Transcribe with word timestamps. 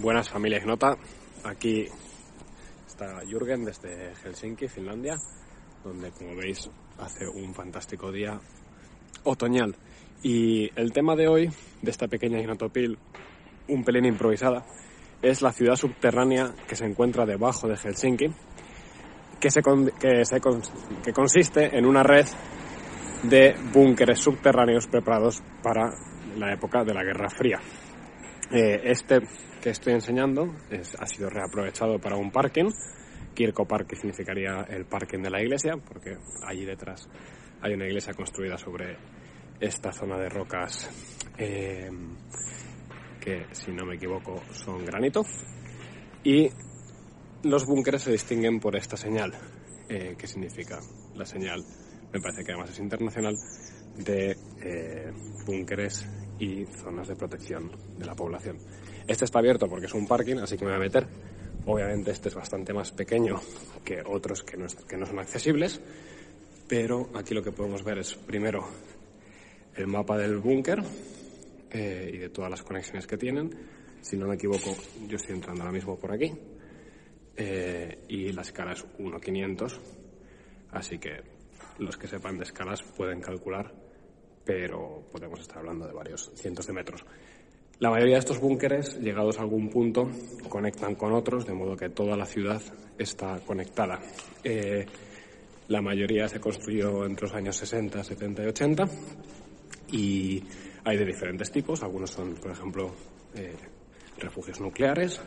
Buenas 0.00 0.30
familia 0.30 0.56
Ignota, 0.56 0.96
aquí 1.44 1.86
está 2.86 3.20
Jürgen 3.28 3.66
desde 3.66 4.14
Helsinki, 4.14 4.66
Finlandia, 4.66 5.18
donde 5.84 6.10
como 6.12 6.34
veis 6.36 6.70
hace 6.98 7.28
un 7.28 7.52
fantástico 7.52 8.10
día 8.10 8.40
otoñal. 9.24 9.76
Y 10.22 10.70
el 10.74 10.94
tema 10.94 11.14
de 11.16 11.28
hoy, 11.28 11.50
de 11.82 11.90
esta 11.90 12.08
pequeña 12.08 12.40
Ignotopil, 12.40 12.98
un 13.68 13.84
pelín 13.84 14.06
improvisada, 14.06 14.64
es 15.20 15.42
la 15.42 15.52
ciudad 15.52 15.76
subterránea 15.76 16.54
que 16.66 16.76
se 16.76 16.86
encuentra 16.86 17.26
debajo 17.26 17.68
de 17.68 17.76
Helsinki, 17.76 18.28
que, 19.38 19.50
se, 19.50 19.60
que, 20.00 20.24
se, 20.24 20.40
que 21.04 21.12
consiste 21.12 21.76
en 21.76 21.84
una 21.84 22.02
red 22.02 22.26
de 23.24 23.54
búnkeres 23.74 24.18
subterráneos 24.18 24.86
preparados 24.86 25.42
para 25.62 25.92
la 26.38 26.54
época 26.54 26.84
de 26.84 26.94
la 26.94 27.04
Guerra 27.04 27.28
Fría. 27.28 27.60
Eh, 28.50 28.80
este 28.84 29.20
que 29.60 29.70
estoy 29.70 29.92
enseñando 29.92 30.54
ha 30.98 31.06
sido 31.06 31.28
reaprovechado 31.28 31.98
para 31.98 32.16
un 32.16 32.30
parking. 32.30 32.70
Kirko 33.34 33.66
Park, 33.66 33.88
que 33.88 33.96
significaría 33.96 34.66
el 34.68 34.86
parking 34.86 35.22
de 35.22 35.30
la 35.30 35.40
iglesia, 35.40 35.74
porque 35.76 36.16
allí 36.46 36.64
detrás 36.64 37.08
hay 37.60 37.74
una 37.74 37.86
iglesia 37.86 38.14
construida 38.14 38.58
sobre 38.58 38.96
esta 39.60 39.92
zona 39.92 40.18
de 40.18 40.28
rocas 40.28 40.90
eh, 41.38 41.90
que, 43.20 43.46
si 43.52 43.70
no 43.72 43.84
me 43.84 43.96
equivoco, 43.96 44.42
son 44.52 44.84
granito. 44.84 45.22
Y 46.24 46.48
los 47.44 47.66
búnkeres 47.66 48.02
se 48.02 48.12
distinguen 48.12 48.58
por 48.58 48.76
esta 48.76 48.96
señal, 48.96 49.32
eh, 49.88 50.16
que 50.18 50.26
significa 50.26 50.80
la 51.14 51.24
señal, 51.24 51.62
me 52.12 52.20
parece 52.20 52.42
que 52.44 52.52
además 52.52 52.70
es 52.70 52.78
internacional, 52.78 53.34
de 53.96 54.36
eh, 54.62 55.12
búnkeres 55.46 56.08
y 56.38 56.64
zonas 56.66 57.08
de 57.08 57.16
protección 57.16 57.70
de 57.98 58.06
la 58.06 58.14
población. 58.14 58.58
Este 59.10 59.24
está 59.24 59.40
abierto 59.40 59.68
porque 59.68 59.86
es 59.86 59.94
un 59.94 60.06
parking, 60.06 60.36
así 60.36 60.56
que 60.56 60.64
me 60.64 60.70
voy 60.70 60.76
a 60.76 60.84
meter. 60.84 61.04
Obviamente 61.66 62.12
este 62.12 62.28
es 62.28 62.34
bastante 62.36 62.72
más 62.72 62.92
pequeño 62.92 63.40
que 63.84 64.00
otros 64.06 64.44
que 64.44 64.56
no, 64.56 64.66
que 64.88 64.96
no 64.96 65.04
son 65.04 65.18
accesibles, 65.18 65.80
pero 66.68 67.10
aquí 67.14 67.34
lo 67.34 67.42
que 67.42 67.50
podemos 67.50 67.82
ver 67.82 67.98
es 67.98 68.14
primero 68.14 68.68
el 69.74 69.88
mapa 69.88 70.16
del 70.16 70.38
búnker 70.38 70.80
eh, 71.72 72.10
y 72.14 72.18
de 72.18 72.28
todas 72.28 72.52
las 72.52 72.62
conexiones 72.62 73.08
que 73.08 73.16
tienen. 73.16 73.50
Si 74.00 74.16
no 74.16 74.28
me 74.28 74.36
equivoco, 74.36 74.76
yo 75.08 75.16
estoy 75.16 75.34
entrando 75.34 75.62
ahora 75.62 75.72
mismo 75.72 75.98
por 75.98 76.12
aquí. 76.12 76.32
Eh, 77.36 78.04
y 78.06 78.30
la 78.30 78.42
escala 78.42 78.74
es 78.74 78.86
1.500, 78.96 79.76
así 80.70 81.00
que 81.00 81.20
los 81.80 81.96
que 81.96 82.06
sepan 82.06 82.38
de 82.38 82.44
escalas 82.44 82.84
pueden 82.84 83.20
calcular, 83.20 83.74
pero 84.44 85.02
podemos 85.10 85.40
estar 85.40 85.58
hablando 85.58 85.88
de 85.88 85.94
varios 85.94 86.30
cientos 86.36 86.68
de 86.68 86.74
metros. 86.74 87.04
La 87.80 87.88
mayoría 87.88 88.16
de 88.16 88.20
estos 88.20 88.38
búnkeres, 88.38 89.00
llegados 89.00 89.38
a 89.38 89.40
algún 89.40 89.70
punto, 89.70 90.10
conectan 90.50 90.96
con 90.96 91.14
otros, 91.14 91.46
de 91.46 91.54
modo 91.54 91.74
que 91.74 91.88
toda 91.88 92.14
la 92.14 92.26
ciudad 92.26 92.60
está 92.98 93.40
conectada. 93.40 93.98
Eh, 94.44 94.84
la 95.68 95.80
mayoría 95.80 96.28
se 96.28 96.38
construyó 96.38 97.06
entre 97.06 97.26
los 97.26 97.34
años 97.34 97.56
60, 97.56 98.04
70 98.04 98.42
y 98.42 98.46
80 98.46 98.88
y 99.92 100.44
hay 100.84 100.98
de 100.98 101.06
diferentes 101.06 101.50
tipos. 101.50 101.82
Algunos 101.82 102.10
son, 102.10 102.34
por 102.34 102.50
ejemplo, 102.50 102.94
eh, 103.34 103.54
refugios 104.18 104.60
nucleares. 104.60 105.18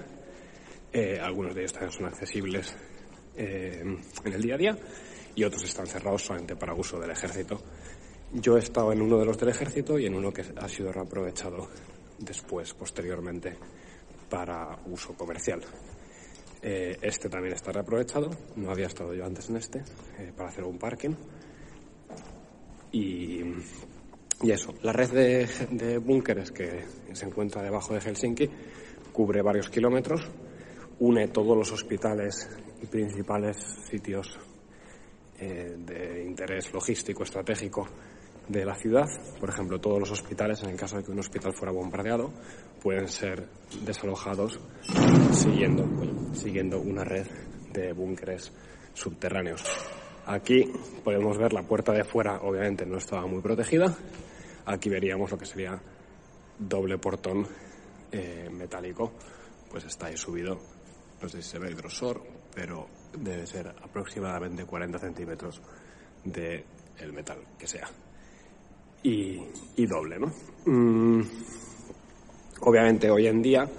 Eh, 0.93 1.19
algunos 1.19 1.55
de 1.55 1.61
ellos 1.61 1.73
también 1.73 1.91
son 1.91 2.05
accesibles 2.05 2.75
en 3.35 3.97
el 4.25 4.41
día 4.43 4.53
a 4.53 4.57
día 4.59 4.77
y 5.33 5.43
otros 5.43 5.63
están 5.63 5.87
cerrados 5.87 6.21
solamente 6.21 6.55
para 6.55 6.75
uso 6.75 6.99
del 6.99 7.09
ejército. 7.09 7.59
Yo 8.31 8.57
he 8.57 8.59
estado 8.59 8.93
en 8.93 9.01
uno 9.01 9.17
de 9.17 9.25
los 9.25 9.39
del 9.39 9.49
ejército 9.49 9.97
y 9.97 10.05
en 10.05 10.13
uno 10.13 10.31
que 10.31 10.43
ha 10.55 10.69
sido 10.69 10.91
reaprovechado 10.91 11.67
después, 12.23 12.73
posteriormente, 12.73 13.55
para 14.29 14.77
uso 14.87 15.13
comercial. 15.13 15.61
Eh, 16.61 16.97
este 17.01 17.29
también 17.29 17.55
está 17.55 17.71
reaprovechado, 17.71 18.29
no 18.55 18.71
había 18.71 18.87
estado 18.87 19.13
yo 19.13 19.25
antes 19.25 19.49
en 19.49 19.57
este, 19.57 19.79
eh, 20.17 20.31
para 20.35 20.49
hacer 20.49 20.63
un 20.63 20.77
parking. 20.77 21.13
Y, 22.91 23.41
y 24.41 24.51
eso, 24.51 24.73
la 24.81 24.93
red 24.93 25.11
de, 25.11 25.47
de 25.71 25.97
búnkeres 25.97 26.51
que 26.51 26.85
se 27.11 27.25
encuentra 27.25 27.61
debajo 27.61 27.93
de 27.93 28.01
Helsinki 28.01 28.49
cubre 29.11 29.41
varios 29.41 29.69
kilómetros, 29.69 30.29
une 30.99 31.27
todos 31.27 31.57
los 31.57 31.71
hospitales 31.71 32.49
y 32.81 32.85
principales 32.87 33.57
sitios 33.89 34.37
eh, 35.39 35.75
de 35.77 36.23
interés 36.23 36.71
logístico 36.73 37.23
estratégico 37.23 37.87
de 38.47 38.65
la 38.65 38.75
ciudad. 38.75 39.07
Por 39.39 39.49
ejemplo, 39.49 39.79
todos 39.79 39.99
los 39.99 40.11
hospitales, 40.11 40.61
en 40.63 40.69
el 40.69 40.77
caso 40.77 40.97
de 40.97 41.03
que 41.03 41.11
un 41.11 41.19
hospital 41.19 41.53
fuera 41.53 41.71
bombardeado, 41.71 42.31
pueden 42.81 43.07
ser 43.07 43.47
desalojados 43.85 44.59
siguiendo, 45.31 45.85
siguiendo 46.33 46.79
una 46.79 47.03
red 47.03 47.27
de 47.71 47.93
búnkeres 47.93 48.51
subterráneos. 48.93 49.63
Aquí 50.25 50.71
podemos 51.03 51.37
ver 51.37 51.53
la 51.53 51.63
puerta 51.63 51.91
de 51.91 52.03
fuera, 52.03 52.41
obviamente 52.41 52.85
no 52.85 52.97
estaba 52.97 53.25
muy 53.25 53.41
protegida. 53.41 53.95
Aquí 54.65 54.89
veríamos 54.89 55.31
lo 55.31 55.37
que 55.37 55.45
sería 55.45 55.81
doble 56.57 56.97
portón 56.97 57.45
eh, 58.11 58.49
metálico, 58.51 59.13
pues 59.69 59.83
está 59.85 60.07
ahí 60.07 60.17
subido. 60.17 60.59
No 61.21 61.27
sé 61.27 61.41
si 61.41 61.49
se 61.49 61.59
ve 61.59 61.67
el 61.67 61.75
grosor, 61.75 62.21
pero 62.53 62.87
debe 63.17 63.45
ser 63.45 63.67
aproximadamente 63.67 64.65
40 64.65 64.99
centímetros 64.99 65.61
de 66.23 66.65
el 66.99 67.11
metal 67.11 67.39
que 67.57 67.67
sea 67.67 67.89
y, 69.03 69.85
doble, 69.85 70.17
¿no? 70.17 70.31
Mm, 70.65 71.21
obviamente 72.61 73.11
hoy 73.11 73.27
en 73.27 73.41
día 73.41 73.69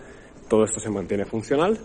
todo 0.48 0.64
esto 0.64 0.78
se 0.78 0.90
mantiene 0.90 1.24
funcional 1.24 1.80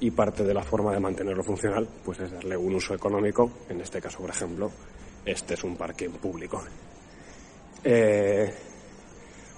y 0.00 0.10
parte 0.10 0.42
de 0.42 0.52
la 0.52 0.62
forma 0.62 0.92
de 0.92 0.98
mantenerlo 0.98 1.44
funcional 1.44 1.88
pues 2.04 2.18
es 2.20 2.32
darle 2.32 2.56
un 2.56 2.74
uso 2.74 2.94
económico, 2.94 3.50
en 3.68 3.80
este 3.80 4.00
caso 4.00 4.18
por 4.18 4.30
ejemplo 4.30 4.70
este 5.24 5.54
es 5.54 5.64
un 5.64 5.76
parque 5.76 6.10
público. 6.10 6.62
Eh, 7.84 8.52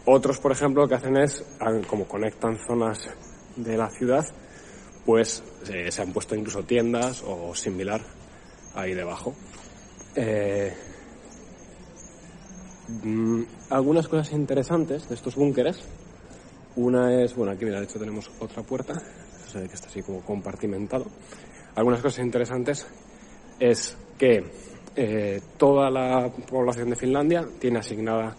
otros 0.05 0.39
por 0.39 0.53
ejemplo 0.53 0.83
lo 0.83 0.89
que 0.89 0.97
hacen 0.97 1.17
es, 1.17 1.45
como 1.89 2.07
conectan 2.07 2.59
zonas 2.67 3.09
de 3.57 3.77
la 3.77 3.89
ciudad, 3.91 4.27
pues 5.07 5.43
eh, 5.71 5.91
se 5.91 6.03
han 6.03 6.13
puesto 6.13 6.35
incluso 6.35 6.65
tiendas 6.65 7.23
o 7.27 7.55
similar 7.55 8.03
ahí 8.75 8.95
debajo. 8.95 9.35
Eh, 10.15 10.75
Mm, 12.89 13.43
algunas 13.71 14.09
cosas 14.09 14.33
interesantes 14.33 15.09
de 15.09 15.15
estos 15.15 15.37
búnkeres. 15.37 15.79
Una 16.77 17.23
es, 17.23 17.35
bueno, 17.35 17.53
aquí 17.53 17.65
mira, 17.65 17.79
de 17.79 17.85
hecho 17.85 17.99
tenemos 17.99 18.31
otra 18.41 18.63
puerta, 18.63 18.95
se 19.47 19.61
ve 19.61 19.69
que 19.69 19.75
está 19.75 19.89
así 19.89 20.03
como 20.03 20.23
compartimentado. 20.23 21.07
Algunas 21.75 22.01
cosas 22.01 22.25
interesantes 22.25 22.87
es 23.61 23.97
que 24.19 24.45
eh, 24.97 25.41
toda 25.57 25.91
la 25.91 26.31
población 26.51 26.91
de 26.91 26.97
Finlandia 26.97 27.47
tiene 27.59 27.79
asignada 27.79 28.37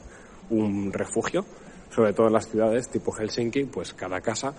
un 0.49 0.91
refugio, 0.91 1.45
sobre 1.89 2.13
todo 2.13 2.27
en 2.27 2.33
las 2.33 2.49
ciudades 2.49 2.89
tipo 2.89 3.11
Helsinki, 3.11 3.65
pues 3.65 3.93
cada 3.93 4.19
casa 4.21 4.53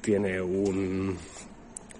tiene 0.00 0.40
un, 0.40 1.16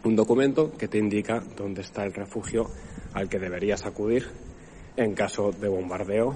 un 0.05 0.17
documento 0.17 0.73
que 0.77 0.89
te 0.89 0.99
indica 0.99 1.43
dónde 1.57 1.83
está 1.83 2.05
el 2.05 2.13
refugio 2.13 2.67
al 3.15 3.29
que 3.29 3.39
deberías 3.39 3.85
acudir 3.85 4.27
en 4.97 5.15
caso 5.15 5.53
de 5.53 5.69
bombardeo 5.69 6.35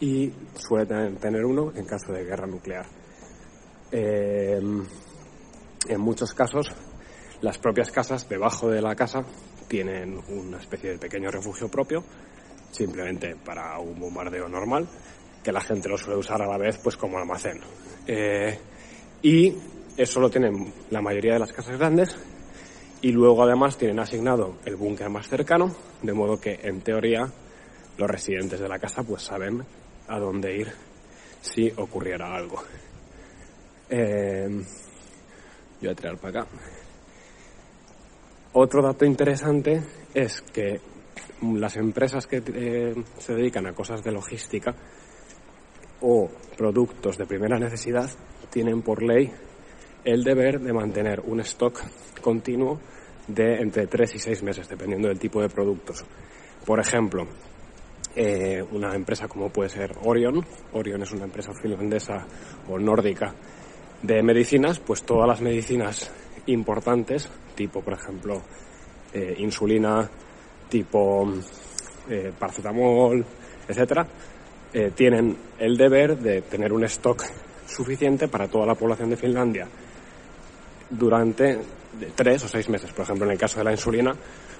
y 0.00 0.32
suele 0.54 0.86
tener 0.86 1.44
uno 1.44 1.72
en 1.74 1.84
caso 1.84 2.12
de 2.12 2.24
guerra 2.24 2.46
nuclear. 2.46 2.86
Eh, 3.90 4.60
en 5.88 6.00
muchos 6.00 6.34
casos, 6.34 6.72
las 7.40 7.58
propias 7.58 7.90
casas 7.90 8.28
debajo 8.28 8.70
de 8.70 8.82
la 8.82 8.94
casa 8.94 9.24
tienen 9.68 10.20
una 10.28 10.58
especie 10.58 10.90
de 10.90 10.98
pequeño 10.98 11.30
refugio 11.30 11.68
propio, 11.68 12.02
simplemente 12.70 13.36
para 13.36 13.78
un 13.78 13.98
bombardeo 13.98 14.48
normal, 14.48 14.88
que 15.42 15.52
la 15.52 15.60
gente 15.60 15.88
lo 15.88 15.96
suele 15.96 16.18
usar 16.18 16.42
a 16.42 16.46
la 16.46 16.58
vez 16.58 16.78
pues 16.82 16.96
como 16.96 17.18
almacén. 17.18 17.60
Eh, 18.06 18.58
y 19.22 19.54
eso 19.96 20.20
lo 20.20 20.30
tienen 20.30 20.72
la 20.90 21.00
mayoría 21.00 21.34
de 21.34 21.38
las 21.40 21.52
casas 21.52 21.78
grandes 21.78 22.16
y 23.00 23.12
luego 23.12 23.42
además 23.42 23.78
tienen 23.78 23.98
asignado 23.98 24.56
el 24.64 24.76
búnker 24.76 25.08
más 25.08 25.28
cercano, 25.28 25.74
de 26.02 26.12
modo 26.12 26.40
que 26.40 26.60
en 26.62 26.80
teoría 26.80 27.30
los 27.96 28.10
residentes 28.10 28.60
de 28.60 28.68
la 28.68 28.78
casa 28.78 29.02
pues 29.02 29.22
saben 29.22 29.64
a 30.08 30.18
dónde 30.18 30.56
ir 30.56 30.72
si 31.40 31.70
ocurriera 31.76 32.34
algo. 32.34 32.62
Eh, 33.88 34.48
yo 35.80 35.80
voy 35.80 35.90
a 35.90 35.94
tirar 35.94 36.18
para 36.18 36.40
acá. 36.40 36.50
Otro 38.54 38.82
dato 38.82 39.04
interesante 39.04 39.82
es 40.14 40.40
que 40.40 40.80
las 41.42 41.76
empresas 41.76 42.26
que 42.26 42.42
eh, 42.46 42.94
se 43.18 43.34
dedican 43.34 43.66
a 43.66 43.74
cosas 43.74 44.02
de 44.02 44.12
logística 44.12 44.74
o 46.00 46.28
productos 46.56 47.18
de 47.18 47.26
primera 47.26 47.58
necesidad 47.58 48.10
tienen 48.50 48.82
por 48.82 49.02
ley 49.02 49.30
el 50.04 50.22
deber 50.22 50.60
de 50.60 50.72
mantener 50.72 51.20
un 51.20 51.40
stock 51.40 51.82
continuo 52.22 52.80
de 53.26 53.56
entre 53.56 53.86
3 53.86 54.14
y 54.14 54.18
6 54.18 54.42
meses, 54.42 54.68
dependiendo 54.68 55.08
del 55.08 55.18
tipo 55.18 55.42
de 55.42 55.48
productos. 55.48 56.04
Por 56.64 56.80
ejemplo, 56.80 57.26
eh, 58.16 58.64
una 58.72 58.94
empresa 58.94 59.28
como 59.28 59.50
puede 59.50 59.68
ser 59.68 59.92
Orion, 60.04 60.44
Orion 60.72 61.02
es 61.02 61.12
una 61.12 61.24
empresa 61.24 61.52
finlandesa 61.54 62.26
o 62.68 62.78
nórdica 62.78 63.34
de 64.02 64.22
medicinas, 64.22 64.78
pues 64.78 65.02
todas 65.02 65.28
las 65.28 65.40
medicinas 65.40 66.10
importantes, 66.46 67.28
tipo 67.54 67.82
por 67.82 67.94
ejemplo 67.94 68.42
eh, 69.12 69.34
insulina, 69.38 70.08
tipo 70.68 71.30
eh, 72.08 72.32
paracetamol, 72.38 73.24
etcétera, 73.68 74.06
eh, 74.72 74.92
tienen 74.94 75.36
el 75.58 75.76
deber 75.76 76.16
de 76.18 76.42
tener 76.42 76.72
un 76.72 76.84
stock 76.84 77.24
suficiente 77.66 78.28
para 78.28 78.48
toda 78.48 78.66
la 78.66 78.74
población 78.74 79.10
de 79.10 79.16
Finlandia 79.16 79.66
durante 80.90 81.58
tres 82.14 82.44
o 82.44 82.48
seis 82.48 82.68
meses. 82.68 82.92
Por 82.92 83.04
ejemplo, 83.04 83.26
en 83.26 83.32
el 83.32 83.38
caso 83.38 83.58
de 83.58 83.64
la 83.64 83.72
insulina, 83.72 84.14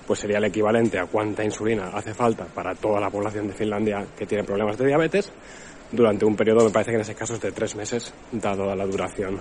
pues 0.06 0.20
sería 0.20 0.38
el 0.38 0.44
equivalente 0.44 0.98
a 0.98 1.06
cuánta 1.06 1.44
insulina 1.44 1.88
hace 1.92 2.14
falta 2.14 2.44
para 2.44 2.74
toda 2.74 3.00
la 3.00 3.10
población 3.10 3.48
de 3.48 3.54
Finlandia 3.54 4.06
que 4.16 4.26
tiene 4.26 4.44
problemas 4.44 4.78
de 4.78 4.86
diabetes 4.86 5.32
durante 5.92 6.24
un 6.24 6.34
periodo, 6.34 6.64
me 6.64 6.70
parece 6.70 6.90
que 6.90 6.96
en 6.96 7.02
ese 7.02 7.14
caso 7.14 7.34
es 7.34 7.40
de 7.40 7.52
tres 7.52 7.76
meses, 7.76 8.12
dado 8.32 8.74
la 8.74 8.86
duración 8.86 9.38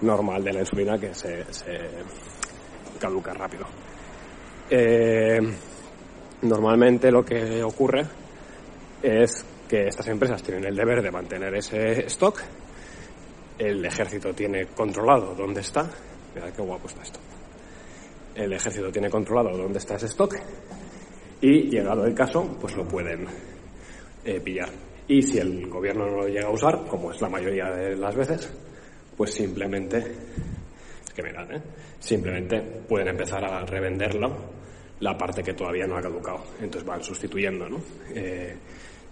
normal 0.00 0.42
de 0.42 0.52
la 0.52 0.60
insulina 0.60 0.98
que 0.98 1.14
se, 1.14 1.44
caduca 2.98 3.32
rápido. 3.34 3.66
Eh, 4.70 5.38
normalmente 6.42 7.10
lo 7.10 7.24
que 7.24 7.62
ocurre 7.62 8.06
es 9.02 9.44
que 9.68 9.88
estas 9.88 10.08
empresas 10.08 10.42
tienen 10.42 10.64
el 10.64 10.76
deber 10.76 11.02
de 11.02 11.10
mantener 11.10 11.54
ese 11.54 12.06
stock, 12.06 12.40
el 13.62 13.84
ejército 13.84 14.32
tiene 14.34 14.66
controlado 14.66 15.34
dónde 15.34 15.60
está, 15.60 15.88
mirad 16.34 16.50
qué 16.50 16.62
guapo 16.62 16.88
está 16.88 17.02
esto, 17.02 17.20
el 18.34 18.52
ejército 18.52 18.90
tiene 18.90 19.08
controlado 19.08 19.56
dónde 19.56 19.78
está 19.78 19.94
ese 19.94 20.06
stock 20.06 20.34
y 21.40 21.70
llegado 21.70 22.04
el 22.04 22.14
caso, 22.14 22.56
pues 22.60 22.74
lo 22.76 22.86
pueden 22.86 23.26
eh, 24.24 24.40
pillar. 24.40 24.68
Y 25.08 25.22
si 25.22 25.38
el 25.38 25.68
gobierno 25.68 26.06
no 26.06 26.22
lo 26.22 26.28
llega 26.28 26.46
a 26.46 26.52
usar, 26.52 26.86
como 26.86 27.10
es 27.10 27.20
la 27.20 27.28
mayoría 27.28 27.66
de 27.70 27.96
las 27.96 28.14
veces, 28.14 28.52
pues 29.16 29.32
simplemente, 29.32 29.98
es 29.98 31.12
que 31.14 31.22
mirad, 31.22 31.52
¿eh? 31.52 31.62
simplemente 31.98 32.60
pueden 32.88 33.08
empezar 33.08 33.44
a 33.44 33.64
revenderlo 33.64 34.62
la 35.00 35.16
parte 35.16 35.42
que 35.42 35.52
todavía 35.52 35.86
no 35.86 35.96
ha 35.96 36.00
caducado. 36.00 36.44
Entonces 36.60 36.84
van 36.84 37.02
sustituyendo, 37.02 37.68
¿no? 37.68 37.80
Eh, 38.14 38.56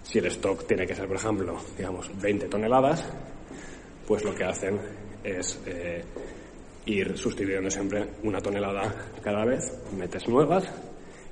si 0.03 0.19
el 0.19 0.27
stock 0.27 0.67
tiene 0.67 0.87
que 0.87 0.95
ser, 0.95 1.07
por 1.07 1.17
ejemplo, 1.17 1.59
digamos, 1.77 2.11
20 2.21 2.47
toneladas, 2.47 3.09
pues 4.11 4.25
lo 4.25 4.35
que 4.35 4.43
hacen 4.43 4.77
es 5.23 5.61
eh, 5.67 6.03
ir 6.87 7.17
sustituyendo 7.17 7.71
siempre 7.71 8.05
una 8.25 8.41
tonelada 8.41 8.93
cada 9.23 9.45
vez, 9.45 9.73
metes 9.97 10.27
nuevas 10.27 10.65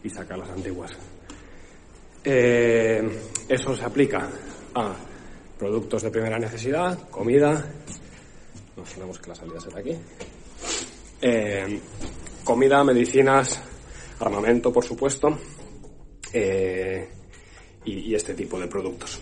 y 0.05 0.09
sacas 0.09 0.39
las 0.39 0.51
antiguas. 0.51 0.93
Eh, 2.23 3.03
eso 3.49 3.75
se 3.75 3.85
aplica 3.85 4.31
a 4.77 4.95
productos 5.59 6.05
de 6.05 6.13
primera 6.13 6.39
necesidad, 6.39 7.09
comida, 7.11 7.69
nos 8.77 8.95
tenemos 8.95 9.19
que 9.19 9.31
la 9.31 9.35
salida 9.35 9.61
será 9.61 9.81
aquí, 9.81 9.97
eh, 11.21 11.81
comida, 12.45 12.85
medicinas, 12.85 13.61
armamento, 14.21 14.73
por 14.73 14.85
supuesto, 14.85 15.37
y, 17.85 18.15
este 18.15 18.35
tipo 18.35 18.61
de 18.61 18.69
productos. 18.69 19.21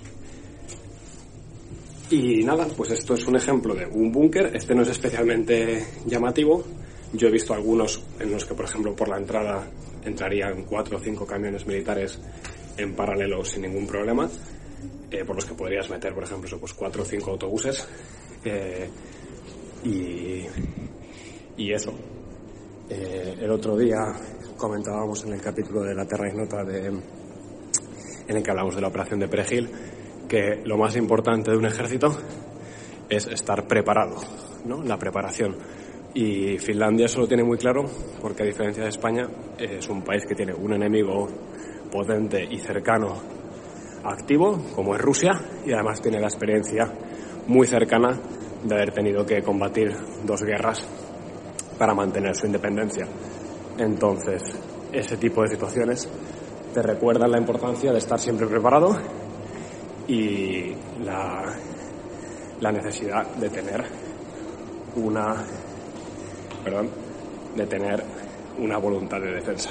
Y 2.08 2.44
nada, 2.44 2.69
pues 2.76 2.93
esto 2.93 3.14
es 3.14 3.26
un 3.26 3.35
ejemplo 3.35 3.75
de 3.75 3.85
un 3.87 4.12
búnker. 4.12 4.55
Este 4.55 4.75
no 4.75 4.82
es 4.82 4.88
especialmente 4.88 5.85
llamativo. 6.05 6.62
Yo 7.12 7.26
he 7.26 7.31
visto 7.32 7.53
algunos 7.53 8.00
en 8.20 8.31
los 8.31 8.44
que, 8.44 8.55
por 8.55 8.64
ejemplo, 8.64 8.94
por 8.94 9.08
la 9.08 9.17
entrada 9.17 9.69
entrarían 10.05 10.62
cuatro 10.64 10.99
o 10.99 11.00
cinco 11.00 11.26
camiones 11.26 11.67
militares 11.67 12.20
en 12.76 12.94
paralelo 12.94 13.44
sin 13.44 13.62
ningún 13.62 13.87
problema, 13.87 14.29
eh, 15.11 15.25
por 15.25 15.35
los 15.35 15.44
que 15.44 15.55
podrías 15.55 15.91
meter, 15.91 16.14
por 16.14 16.23
ejemplo, 16.23 16.58
pues 16.61 16.75
cuatro 16.75 17.03
o 17.03 17.05
cinco 17.05 17.32
autobuses. 17.32 17.87
Eh, 18.44 18.88
y, 19.85 21.73
eso. 21.73 21.93
Eh, 22.88 23.35
el 23.41 23.50
otro 23.50 23.76
día 23.76 24.14
comentábamos 24.56 25.25
en 25.25 25.32
el 25.32 25.41
capítulo 25.41 25.82
de 25.82 25.94
la 25.94 26.06
Terra 26.06 26.29
Ignota 26.29 26.62
de, 26.62 26.87
en 26.87 28.37
el 28.37 28.43
que 28.43 28.50
hablamos 28.50 28.76
de 28.76 28.81
la 28.81 28.88
operación 28.88 29.19
de 29.19 29.29
Perejil 29.29 29.69
que 30.28 30.62
lo 30.64 30.76
más 30.76 30.96
importante 30.96 31.50
de 31.50 31.56
un 31.56 31.67
ejército 31.67 32.17
es 33.08 33.26
estar 33.28 33.67
preparado, 33.67 34.17
¿no? 34.64 34.82
La 34.82 34.99
preparación. 34.99 35.56
Y 36.14 36.58
Finlandia 36.58 37.06
eso 37.06 37.20
lo 37.20 37.28
tiene 37.28 37.44
muy 37.44 37.58
claro 37.58 37.84
porque 38.20 38.43
a 38.43 38.46
diferencia 38.46 38.82
de 38.82 38.88
España 38.88 39.28
es 39.58 39.88
un 39.88 40.02
país 40.02 40.25
que 40.26 40.34
tiene 40.34 40.55
un 40.55 40.73
enemigo 40.73 41.28
potente 41.90 42.43
y 42.50 42.58
cercano 42.58 43.14
activo, 44.02 44.58
como 44.75 44.94
es 44.94 45.00
Rusia, 45.00 45.32
y 45.64 45.73
además 45.73 46.00
tiene 46.00 46.20
la 46.20 46.28
experiencia 46.28 46.90
muy 47.49 47.67
cercana 47.67 48.19
de 48.64 48.75
haber 48.75 48.93
tenido 48.93 49.25
que 49.25 49.43
combatir 49.43 49.94
dos 50.25 50.43
guerras 50.43 50.87
para 51.78 51.94
mantener 51.94 52.34
su 52.34 52.46
independencia. 52.46 53.06
Entonces, 53.78 54.43
ese 54.93 55.17
tipo 55.17 55.43
de 55.43 55.49
situaciones 55.49 56.08
te 56.73 56.82
recuerdan 56.82 57.31
la 57.31 57.38
importancia 57.38 57.93
de 57.93 57.99
estar 57.99 58.19
siempre 58.19 58.46
preparado 58.46 58.96
y 60.08 60.75
la, 61.05 61.44
la 62.61 62.73
necesidad 62.73 63.26
de 63.37 63.50
tener 63.50 63.85
una 64.97 65.44
perdón, 66.67 66.91
de 67.55 67.67
tener 67.67 68.03
una 68.58 68.79
voluntad 68.79 69.20
de 69.20 69.32
defensa. 69.32 69.70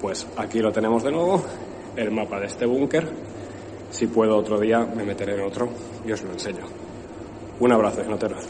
Pues 0.00 0.26
aquí 0.36 0.58
lo 0.58 0.72
tenemos 0.72 1.04
de 1.04 1.12
nuevo, 1.12 1.44
el 1.94 2.10
mapa 2.10 2.40
de 2.40 2.46
este 2.46 2.66
búnker. 2.66 3.08
Si 3.90 4.08
puedo 4.08 4.36
otro 4.36 4.58
día 4.58 4.80
me 4.80 5.04
meteré 5.04 5.34
en 5.34 5.42
otro 5.42 5.68
y 6.04 6.10
os 6.10 6.22
lo 6.24 6.32
enseño. 6.32 6.64
Un 7.60 7.72
abrazo, 7.72 8.00
ignoteros. 8.00 8.48